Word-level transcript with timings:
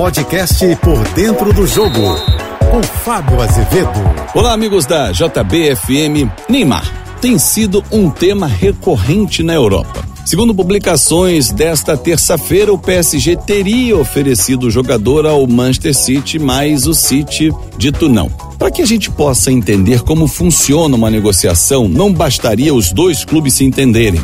podcast 0.00 0.64
Por 0.76 1.06
Dentro 1.08 1.52
do 1.52 1.66
Jogo, 1.66 2.16
com 2.70 2.82
Fábio 2.82 3.38
Azevedo. 3.42 4.00
Olá, 4.34 4.54
amigos 4.54 4.86
da 4.86 5.12
JBFM. 5.12 6.26
Neymar 6.48 7.18
tem 7.20 7.38
sido 7.38 7.84
um 7.92 8.08
tema 8.08 8.46
recorrente 8.46 9.42
na 9.42 9.52
Europa. 9.52 10.02
Segundo 10.24 10.54
publicações 10.54 11.50
desta 11.50 11.98
terça-feira, 11.98 12.72
o 12.72 12.78
PSG 12.78 13.36
teria 13.36 13.94
oferecido 13.94 14.68
o 14.68 14.70
jogador 14.70 15.26
ao 15.26 15.46
Manchester 15.46 15.94
City, 15.94 16.38
mas 16.38 16.86
o 16.86 16.94
City 16.94 17.52
dito 17.76 18.08
não. 18.08 18.30
Para 18.58 18.70
que 18.70 18.80
a 18.80 18.86
gente 18.86 19.10
possa 19.10 19.52
entender 19.52 20.00
como 20.00 20.26
funciona 20.26 20.96
uma 20.96 21.10
negociação, 21.10 21.86
não 21.86 22.10
bastaria 22.10 22.72
os 22.72 22.90
dois 22.90 23.22
clubes 23.22 23.52
se 23.52 23.64
entenderem. 23.64 24.22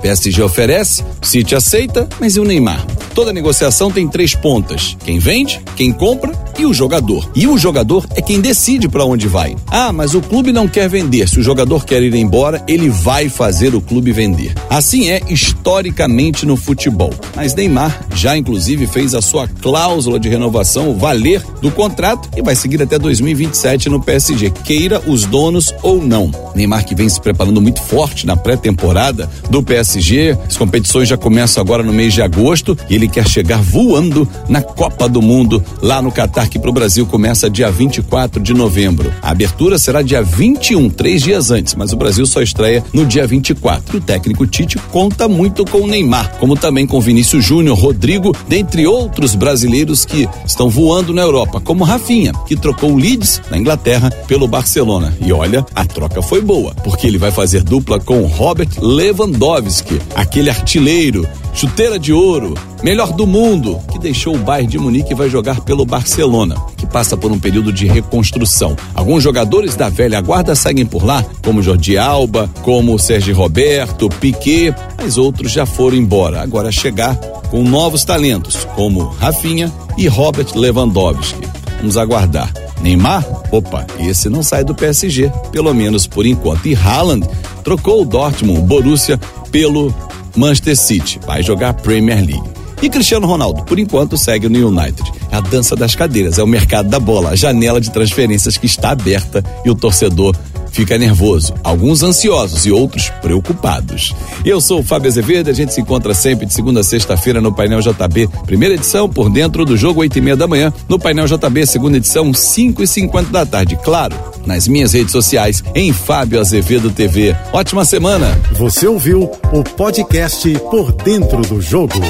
PSG 0.00 0.42
oferece, 0.42 1.04
City 1.20 1.54
aceita, 1.54 2.08
mas 2.18 2.34
e 2.34 2.40
o 2.40 2.44
Neymar? 2.44 2.82
Toda 3.18 3.32
negociação 3.32 3.90
tem 3.90 4.06
três 4.06 4.32
pontas: 4.32 4.96
quem 5.04 5.18
vende, 5.18 5.60
quem 5.74 5.92
compra 5.92 6.30
e 6.58 6.66
o 6.66 6.74
jogador. 6.74 7.30
E 7.34 7.46
o 7.46 7.56
jogador 7.56 8.06
é 8.14 8.20
quem 8.20 8.40
decide 8.40 8.88
para 8.88 9.04
onde 9.04 9.28
vai. 9.28 9.56
Ah, 9.68 9.92
mas 9.92 10.14
o 10.14 10.20
clube 10.20 10.52
não 10.52 10.66
quer 10.66 10.88
vender. 10.88 11.28
Se 11.28 11.38
o 11.38 11.42
jogador 11.42 11.84
quer 11.84 12.02
ir 12.02 12.14
embora, 12.14 12.62
ele 12.66 12.90
vai 12.90 13.28
fazer 13.28 13.74
o 13.74 13.80
clube 13.80 14.12
vender. 14.12 14.52
Assim 14.68 15.08
é 15.08 15.22
historicamente 15.28 16.44
no 16.44 16.56
futebol. 16.56 17.12
Mas 17.36 17.54
Neymar 17.54 18.06
já 18.14 18.36
inclusive 18.36 18.86
fez 18.86 19.14
a 19.14 19.22
sua 19.22 19.46
cláusula 19.46 20.18
de 20.18 20.28
renovação 20.28 20.98
valer 20.98 21.42
do 21.62 21.70
contrato 21.70 22.28
e 22.36 22.42
vai 22.42 22.56
seguir 22.56 22.82
até 22.82 22.98
2027 22.98 23.88
no 23.88 24.00
PSG, 24.00 24.50
queira 24.50 25.00
os 25.06 25.24
donos 25.24 25.72
ou 25.82 26.02
não. 26.02 26.30
Neymar 26.54 26.84
que 26.84 26.94
vem 26.94 27.08
se 27.08 27.20
preparando 27.20 27.60
muito 27.60 27.80
forte 27.80 28.26
na 28.26 28.36
pré-temporada 28.36 29.30
do 29.48 29.62
PSG. 29.62 30.36
As 30.46 30.56
competições 30.56 31.08
já 31.08 31.16
começam 31.16 31.60
agora 31.60 31.82
no 31.82 31.92
mês 31.92 32.12
de 32.12 32.22
agosto 32.22 32.76
e 32.88 32.94
ele 32.94 33.08
quer 33.08 33.26
chegar 33.28 33.62
voando 33.62 34.28
na 34.48 34.60
Copa 34.60 35.08
do 35.08 35.22
Mundo 35.22 35.64
lá 35.80 36.02
no 36.02 36.10
Catar, 36.10 36.47
que 36.48 36.58
para 36.58 36.70
o 36.70 36.72
Brasil 36.72 37.06
começa 37.06 37.50
dia 37.50 37.70
24 37.70 38.42
de 38.42 38.54
novembro. 38.54 39.12
A 39.22 39.30
abertura 39.30 39.78
será 39.78 40.02
dia 40.02 40.22
21, 40.22 40.90
três 40.90 41.22
dias 41.22 41.50
antes, 41.50 41.74
mas 41.74 41.92
o 41.92 41.96
Brasil 41.96 42.26
só 42.26 42.40
estreia 42.40 42.84
no 42.92 43.04
dia 43.06 43.26
24. 43.26 43.96
E 43.96 43.98
o 43.98 44.00
técnico 44.00 44.46
Tite 44.46 44.78
conta 44.90 45.28
muito 45.28 45.64
com 45.64 45.78
o 45.78 45.86
Neymar, 45.86 46.36
como 46.38 46.56
também 46.56 46.86
com 46.86 47.00
Vinícius 47.00 47.44
Júnior, 47.44 47.78
Rodrigo, 47.78 48.34
dentre 48.48 48.86
outros 48.86 49.34
brasileiros 49.34 50.04
que 50.04 50.28
estão 50.46 50.68
voando 50.68 51.12
na 51.14 51.22
Europa, 51.22 51.60
como 51.60 51.84
Rafinha, 51.84 52.32
que 52.46 52.56
trocou 52.56 52.92
o 52.92 52.96
Leeds 52.96 53.40
na 53.50 53.58
Inglaterra 53.58 54.10
pelo 54.26 54.48
Barcelona. 54.48 55.16
E 55.20 55.32
olha, 55.32 55.64
a 55.74 55.84
troca 55.84 56.22
foi 56.22 56.40
boa, 56.40 56.74
porque 56.82 57.06
ele 57.06 57.18
vai 57.18 57.30
fazer 57.30 57.62
dupla 57.62 58.00
com 58.00 58.26
Robert 58.26 58.70
Lewandowski, 58.80 60.00
aquele 60.14 60.50
artilheiro 60.50 61.26
chuteira 61.58 61.98
de 61.98 62.12
ouro, 62.12 62.54
melhor 62.84 63.12
do 63.12 63.26
mundo, 63.26 63.80
que 63.90 63.98
deixou 63.98 64.36
o 64.36 64.38
Bayern 64.38 64.70
de 64.70 64.78
Munique 64.78 65.10
e 65.10 65.16
vai 65.16 65.28
jogar 65.28 65.60
pelo 65.62 65.84
Barcelona, 65.84 66.54
que 66.76 66.86
passa 66.86 67.16
por 67.16 67.32
um 67.32 67.38
período 67.40 67.72
de 67.72 67.84
reconstrução. 67.84 68.76
Alguns 68.94 69.24
jogadores 69.24 69.74
da 69.74 69.88
velha 69.88 70.20
guarda 70.20 70.54
seguem 70.54 70.86
por 70.86 71.04
lá, 71.04 71.24
como 71.42 71.60
Jordi 71.60 71.98
Alba, 71.98 72.48
como 72.62 72.96
Sérgio 72.96 73.34
Roberto, 73.34 74.08
Piquet, 74.08 74.72
mas 74.96 75.18
outros 75.18 75.50
já 75.50 75.66
foram 75.66 75.96
embora. 75.96 76.40
Agora 76.40 76.70
chegar 76.70 77.16
com 77.50 77.64
novos 77.64 78.04
talentos, 78.04 78.64
como 78.76 79.08
Rafinha 79.08 79.72
e 79.96 80.06
Robert 80.06 80.54
Lewandowski. 80.54 81.44
Vamos 81.78 81.96
aguardar. 81.96 82.52
Neymar? 82.80 83.26
Opa, 83.50 83.84
esse 83.98 84.28
não 84.28 84.44
sai 84.44 84.62
do 84.62 84.76
PSG, 84.76 85.32
pelo 85.50 85.74
menos 85.74 86.06
por 86.06 86.24
enquanto. 86.24 86.68
E 86.68 86.76
Haaland 86.76 87.26
trocou 87.64 88.02
o 88.02 88.04
Dortmund, 88.04 88.60
Borussia, 88.60 89.18
pelo 89.50 89.92
Manchester 90.36 90.76
City, 90.76 91.20
vai 91.26 91.42
jogar 91.42 91.74
Premier 91.74 92.18
League. 92.24 92.58
E 92.80 92.88
Cristiano 92.88 93.26
Ronaldo, 93.26 93.64
por 93.64 93.78
enquanto, 93.78 94.16
segue 94.16 94.48
no 94.48 94.68
United. 94.68 95.12
A 95.32 95.40
dança 95.40 95.74
das 95.74 95.94
cadeiras, 95.94 96.38
é 96.38 96.42
o 96.42 96.46
mercado 96.46 96.88
da 96.88 97.00
bola, 97.00 97.30
a 97.30 97.36
janela 97.36 97.80
de 97.80 97.90
transferências 97.90 98.56
que 98.56 98.66
está 98.66 98.90
aberta 98.90 99.44
e 99.64 99.70
o 99.70 99.74
torcedor 99.74 100.36
fica 100.70 100.96
nervoso, 100.96 101.54
alguns 101.64 102.02
ansiosos 102.02 102.66
e 102.66 102.70
outros 102.70 103.10
preocupados. 103.20 104.14
Eu 104.44 104.60
sou 104.60 104.80
o 104.80 104.82
Fábio 104.82 105.08
Azevedo, 105.08 105.50
a 105.50 105.52
gente 105.52 105.72
se 105.72 105.80
encontra 105.80 106.14
sempre 106.14 106.46
de 106.46 106.52
segunda 106.52 106.80
a 106.80 106.84
sexta-feira 106.84 107.40
no 107.40 107.52
Painel 107.52 107.80
JB, 107.80 108.28
primeira 108.46 108.74
edição, 108.74 109.08
por 109.08 109.28
dentro 109.28 109.64
do 109.64 109.76
jogo, 109.76 110.00
oito 110.00 110.18
e 110.18 110.20
meia 110.20 110.36
da 110.36 110.46
manhã, 110.46 110.72
no 110.88 110.98
Painel 110.98 111.26
JB, 111.26 111.66
segunda 111.66 111.96
edição, 111.96 112.32
cinco 112.32 112.82
e 112.82 112.86
cinquenta 112.86 113.30
da 113.30 113.44
tarde, 113.44 113.76
claro, 113.82 114.14
nas 114.48 114.66
minhas 114.66 114.94
redes 114.94 115.12
sociais, 115.12 115.62
em 115.74 115.92
Fábio 115.92 116.40
Azevedo 116.40 116.90
TV. 116.90 117.36
Ótima 117.52 117.84
semana! 117.84 118.36
Você 118.52 118.88
ouviu 118.88 119.30
o 119.52 119.62
podcast 119.62 120.50
Por 120.70 120.90
Dentro 120.90 121.42
do 121.42 121.60
Jogo. 121.60 122.00